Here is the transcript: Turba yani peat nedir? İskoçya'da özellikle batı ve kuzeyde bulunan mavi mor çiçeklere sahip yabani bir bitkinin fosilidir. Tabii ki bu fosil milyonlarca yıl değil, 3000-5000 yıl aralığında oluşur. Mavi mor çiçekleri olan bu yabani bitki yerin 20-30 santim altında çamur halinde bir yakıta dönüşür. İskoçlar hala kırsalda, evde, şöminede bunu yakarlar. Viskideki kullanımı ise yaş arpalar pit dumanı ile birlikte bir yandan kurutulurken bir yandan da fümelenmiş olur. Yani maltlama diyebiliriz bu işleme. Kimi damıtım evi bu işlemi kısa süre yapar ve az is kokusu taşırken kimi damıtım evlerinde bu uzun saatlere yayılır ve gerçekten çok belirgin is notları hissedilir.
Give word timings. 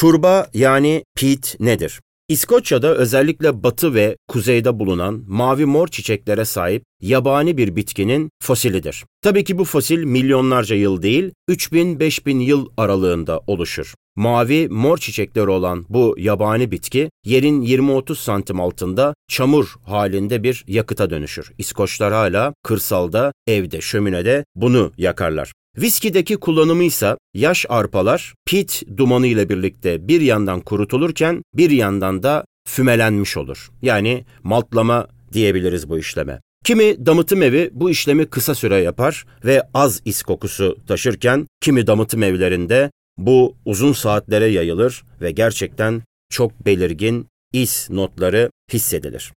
Turba 0.00 0.46
yani 0.54 1.04
peat 1.16 1.56
nedir? 1.60 2.00
İskoçya'da 2.28 2.94
özellikle 2.94 3.62
batı 3.62 3.94
ve 3.94 4.16
kuzeyde 4.28 4.78
bulunan 4.78 5.24
mavi 5.26 5.64
mor 5.64 5.88
çiçeklere 5.88 6.44
sahip 6.44 6.84
yabani 7.00 7.56
bir 7.56 7.76
bitkinin 7.76 8.30
fosilidir. 8.42 9.04
Tabii 9.22 9.44
ki 9.44 9.58
bu 9.58 9.64
fosil 9.64 10.04
milyonlarca 10.04 10.76
yıl 10.76 11.02
değil, 11.02 11.32
3000-5000 11.48 12.42
yıl 12.42 12.68
aralığında 12.76 13.40
oluşur. 13.46 13.94
Mavi 14.16 14.68
mor 14.68 14.98
çiçekleri 14.98 15.48
olan 15.50 15.86
bu 15.88 16.14
yabani 16.18 16.70
bitki 16.70 17.10
yerin 17.24 17.62
20-30 17.62 18.14
santim 18.14 18.60
altında 18.60 19.14
çamur 19.28 19.74
halinde 19.86 20.42
bir 20.42 20.64
yakıta 20.68 21.10
dönüşür. 21.10 21.52
İskoçlar 21.58 22.12
hala 22.12 22.54
kırsalda, 22.62 23.32
evde, 23.46 23.80
şöminede 23.80 24.44
bunu 24.54 24.92
yakarlar. 24.98 25.52
Viskideki 25.78 26.36
kullanımı 26.36 26.84
ise 26.84 27.16
yaş 27.34 27.66
arpalar 27.68 28.34
pit 28.46 28.82
dumanı 28.96 29.26
ile 29.26 29.48
birlikte 29.48 30.08
bir 30.08 30.20
yandan 30.20 30.60
kurutulurken 30.60 31.42
bir 31.54 31.70
yandan 31.70 32.22
da 32.22 32.44
fümelenmiş 32.68 33.36
olur. 33.36 33.70
Yani 33.82 34.24
maltlama 34.42 35.08
diyebiliriz 35.32 35.88
bu 35.88 35.98
işleme. 35.98 36.40
Kimi 36.64 37.06
damıtım 37.06 37.42
evi 37.42 37.70
bu 37.72 37.90
işlemi 37.90 38.26
kısa 38.26 38.54
süre 38.54 38.76
yapar 38.76 39.26
ve 39.44 39.62
az 39.74 40.02
is 40.04 40.22
kokusu 40.22 40.76
taşırken 40.86 41.46
kimi 41.60 41.86
damıtım 41.86 42.22
evlerinde 42.22 42.90
bu 43.18 43.56
uzun 43.64 43.92
saatlere 43.92 44.46
yayılır 44.46 45.04
ve 45.20 45.30
gerçekten 45.30 46.02
çok 46.30 46.66
belirgin 46.66 47.26
is 47.52 47.90
notları 47.90 48.50
hissedilir. 48.72 49.32